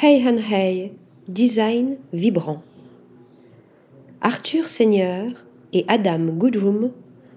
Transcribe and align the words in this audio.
Hey 0.00 0.26
Han 0.26 0.38
Hey, 0.38 0.92
design 1.28 1.98
vibrant. 2.14 2.62
Arthur 4.22 4.64
Seigneur 4.64 5.30
et 5.74 5.84
Adam 5.86 6.18
Goodroom 6.32 6.90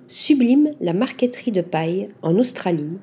subliment 0.08 0.72
la 0.80 0.94
marqueterie 0.94 1.52
de 1.52 1.62
paille 1.62 2.10
en 2.22 2.38
Australie, 2.38 2.98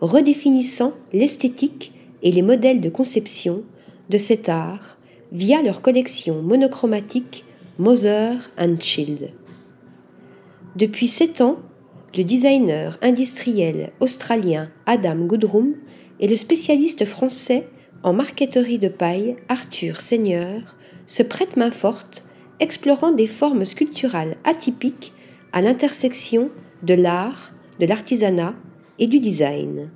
redéfinissant 0.00 0.92
l'esthétique 1.12 1.92
et 2.22 2.30
les 2.30 2.42
modèles 2.42 2.80
de 2.80 2.88
conception 2.88 3.64
de 4.08 4.16
cet 4.18 4.48
art 4.48 4.98
via 5.32 5.62
leur 5.62 5.82
collection 5.82 6.40
monochromatique 6.40 7.44
Mother 7.78 8.52
and 8.56 8.76
Child. 8.78 9.32
Depuis 10.76 11.08
sept 11.08 11.40
ans, 11.40 11.58
le 12.16 12.22
designer 12.22 12.98
industriel 13.02 13.90
australien 13.98 14.70
Adam 14.86 15.16
Goodroom 15.26 15.74
et 16.20 16.28
le 16.28 16.36
spécialiste 16.36 17.04
français 17.04 17.66
en 18.02 18.12
marqueterie 18.12 18.78
de 18.78 18.88
paille, 18.88 19.36
Arthur 19.48 20.00
Seigneur 20.00 20.76
se 21.06 21.22
prête 21.22 21.56
main 21.56 21.70
forte, 21.70 22.24
explorant 22.60 23.12
des 23.12 23.26
formes 23.26 23.64
sculpturales 23.64 24.36
atypiques 24.44 25.12
à 25.52 25.62
l'intersection 25.62 26.50
de 26.82 26.94
l'art, 26.94 27.52
de 27.80 27.86
l'artisanat 27.86 28.54
et 28.98 29.06
du 29.06 29.20
design. 29.20 29.90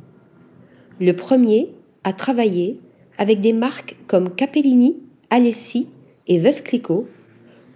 Le 1.01 1.13
premier 1.13 1.73
a 2.05 2.13
travaillé 2.13 2.81
avec 3.19 3.41
des 3.41 3.53
marques 3.53 3.97
comme 4.07 4.31
Capellini, 4.35 4.97
Alessi 5.31 5.89
et 6.27 6.39
Veuve 6.39 6.63
Clicquot. 6.63 7.07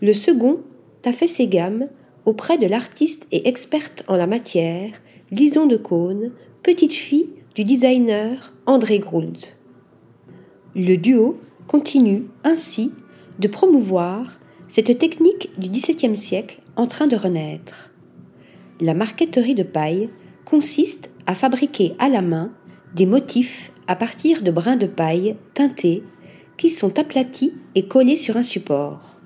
Le 0.01 0.15
second 0.15 0.61
a 1.05 1.13
fait 1.13 1.27
ses 1.27 1.49
gammes 1.49 1.89
auprès 2.25 2.59
de 2.59 2.67
l'artiste 2.67 3.27
et 3.33 3.49
experte 3.49 4.05
en 4.07 4.17
la 4.17 4.27
matière, 4.27 4.91
Lison 5.31 5.67
de 5.67 5.77
Cône, 5.77 6.33
petite 6.63 6.93
fille 6.93 7.31
du 7.55 7.65
designer 7.65 8.53
André 8.67 8.99
Groult. 8.99 9.60
Le 10.77 10.97
duo 10.97 11.41
continue 11.67 12.27
ainsi 12.45 12.93
de 13.41 13.49
promouvoir 13.49 14.39
cette 14.69 14.99
technique 14.99 15.51
du 15.59 15.69
XVIIe 15.69 16.17
siècle 16.17 16.61
en 16.77 16.87
train 16.87 17.09
de 17.09 17.17
renaître. 17.17 17.91
La 18.81 18.95
marqueterie 18.95 19.57
de 19.57 19.65
paille 19.65 20.11
consiste 20.45 21.11
à 21.27 21.35
fabriquer 21.35 21.95
à 21.99 22.09
la 22.09 22.23
main 22.23 22.53
des 22.95 23.07
motifs 23.07 23.73
à 23.89 23.97
partir 23.97 24.43
de 24.43 24.53
brins 24.53 24.77
de 24.77 24.87
paille 24.87 25.37
teintés 25.55 26.05
qui 26.57 26.71
sont 26.71 26.99
aplatis 27.01 27.53
et 27.75 27.89
collés 27.89 28.17
sur 28.17 28.37
un 28.37 28.45
support. 28.45 29.19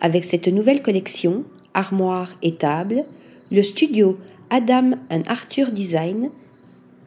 Avec 0.00 0.24
cette 0.24 0.48
nouvelle 0.48 0.80
collection, 0.80 1.44
armoire 1.74 2.34
et 2.40 2.54
table, 2.54 3.04
le 3.52 3.62
studio 3.62 4.18
Adam 4.48 4.92
and 5.10 5.22
Arthur 5.26 5.72
Design 5.72 6.30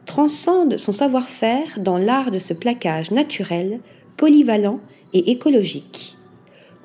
transcende 0.06 0.76
son 0.78 0.92
savoir-faire 0.92 1.78
dans 1.80 1.98
l'art 1.98 2.30
de 2.30 2.38
ce 2.38 2.54
plaquage 2.54 3.10
naturel, 3.10 3.80
polyvalent 4.16 4.80
et 5.12 5.30
écologique. 5.30 6.16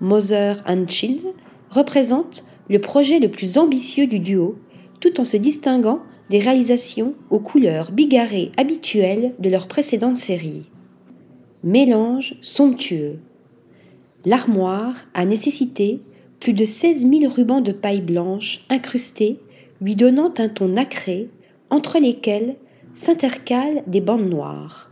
Mother 0.02 0.64
and 0.68 0.88
Child 0.88 1.22
représente 1.70 2.44
le 2.70 2.80
projet 2.80 3.20
le 3.20 3.30
plus 3.30 3.58
ambitieux 3.58 4.08
du 4.08 4.20
duo, 4.20 4.58
tout 5.00 5.20
en 5.20 5.26
se 5.26 5.38
distinguant 5.38 6.00
des 6.30 6.40
réalisations 6.40 7.16
aux 7.30 7.40
couleurs 7.40 7.92
bigarrées 7.92 8.52
habituelles 8.58 9.34
de 9.40 9.50
leur 9.50 9.68
précédente 9.68 10.18
série. 10.18 10.66
Mélange 11.64 12.36
somptueux. 12.42 13.20
L'armoire 14.26 14.96
a 15.14 15.26
nécessité 15.26 16.02
plus 16.40 16.54
de 16.54 16.66
16 16.66 17.08
000 17.10 17.34
rubans 17.34 17.62
de 17.62 17.72
paille 17.72 18.02
blanche 18.02 18.62
incrustés, 18.70 19.40
lui 19.82 19.96
donnant 19.96 20.34
un 20.38 20.50
ton 20.50 20.70
nacré, 20.70 21.30
entre 21.70 22.00
lesquels 22.00 22.56
s'intercalent 22.94 23.84
des 23.88 24.02
bandes 24.02 24.30
noires. 24.30 24.90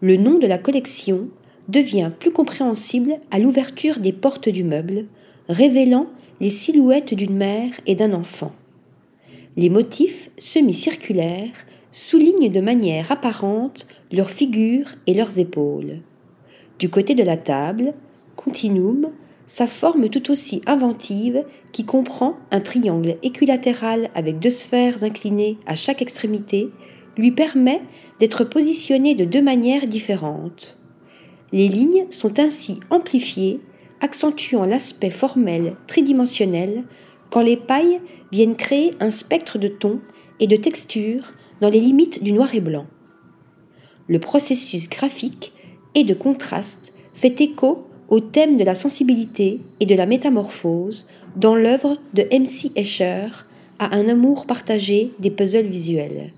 Le 0.00 0.16
nom 0.16 0.38
de 0.38 0.46
la 0.46 0.58
collection 0.58 1.28
devient 1.68 2.10
plus 2.18 2.30
compréhensible 2.30 3.14
à 3.30 3.38
l'ouverture 3.38 3.98
des 3.98 4.12
portes 4.12 4.48
du 4.48 4.64
meuble, 4.64 5.06
révélant 5.48 6.06
les 6.40 6.48
silhouettes 6.48 7.14
d'une 7.14 7.36
mère 7.36 7.70
et 7.86 7.94
d'un 7.94 8.12
enfant. 8.12 8.52
Les 9.56 9.70
motifs 9.70 10.30
semi-circulaires 10.36 11.66
soulignent 11.92 12.50
de 12.50 12.60
manière 12.60 13.12
apparente 13.12 13.86
leurs 14.10 14.30
figures 14.30 14.94
et 15.06 15.14
leurs 15.14 15.38
épaules. 15.38 16.00
Du 16.78 16.88
côté 16.90 17.14
de 17.14 17.22
la 17.22 17.36
table, 17.36 17.94
Continuum, 18.36 19.10
sa 19.46 19.66
forme 19.66 20.08
tout 20.08 20.30
aussi 20.30 20.60
inventive 20.66 21.44
qui 21.72 21.84
comprend 21.84 22.36
un 22.50 22.60
triangle 22.60 23.16
équilatéral 23.22 24.10
avec 24.14 24.38
deux 24.38 24.50
sphères 24.50 25.04
inclinées 25.04 25.58
à 25.66 25.76
chaque 25.76 26.02
extrémité 26.02 26.70
lui 27.16 27.30
permet 27.30 27.80
d'être 28.20 28.44
positionné 28.44 29.14
de 29.14 29.24
deux 29.24 29.42
manières 29.42 29.86
différentes. 29.86 30.78
Les 31.52 31.68
lignes 31.68 32.06
sont 32.10 32.38
ainsi 32.38 32.80
amplifiées, 32.90 33.60
accentuant 34.00 34.64
l'aspect 34.64 35.10
formel 35.10 35.74
tridimensionnel 35.86 36.84
quand 37.30 37.40
les 37.40 37.56
pailles 37.56 38.00
viennent 38.32 38.56
créer 38.56 38.92
un 39.00 39.10
spectre 39.10 39.58
de 39.58 39.68
tons 39.68 40.00
et 40.40 40.46
de 40.46 40.56
textures 40.56 41.32
dans 41.60 41.70
les 41.70 41.80
limites 41.80 42.22
du 42.22 42.32
noir 42.32 42.54
et 42.54 42.60
blanc. 42.60 42.86
Le 44.08 44.18
processus 44.18 44.88
graphique 44.88 45.52
et 45.94 46.04
de 46.04 46.14
contraste 46.14 46.92
fait 47.14 47.40
écho 47.40 47.86
au 48.08 48.20
thème 48.20 48.56
de 48.56 48.64
la 48.64 48.74
sensibilité 48.74 49.60
et 49.80 49.86
de 49.86 49.94
la 49.94 50.06
métamorphose 50.06 51.06
dans 51.36 51.54
l'œuvre 51.54 51.96
de 52.12 52.26
M.C. 52.30 52.72
Escher 52.76 53.28
à 53.78 53.96
un 53.96 54.08
amour 54.08 54.46
partagé 54.46 55.12
des 55.18 55.30
puzzles 55.30 55.66
visuels 55.66 56.32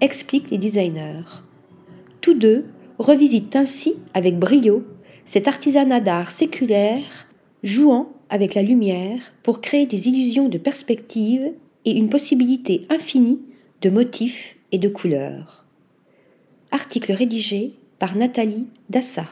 expliquent 0.00 0.50
les 0.50 0.58
designers. 0.58 1.44
Tous 2.20 2.34
deux 2.34 2.66
revisitent 2.98 3.56
ainsi 3.56 3.94
avec 4.14 4.38
brio 4.38 4.84
cet 5.24 5.48
artisanat 5.48 6.00
d'art 6.00 6.30
séculaire 6.30 7.28
jouant 7.62 8.12
avec 8.30 8.54
la 8.54 8.62
lumière 8.62 9.32
pour 9.42 9.60
créer 9.60 9.86
des 9.86 10.08
illusions 10.08 10.48
de 10.48 10.58
perspective 10.58 11.52
et 11.84 11.96
une 11.96 12.08
possibilité 12.08 12.86
infinie 12.90 13.40
de 13.82 13.90
motifs 13.90 14.56
et 14.72 14.78
de 14.78 14.88
couleurs. 14.88 15.64
Article 16.70 17.12
rédigé 17.12 17.74
par 17.98 18.16
Nathalie 18.16 18.66
Dassa. 18.90 19.24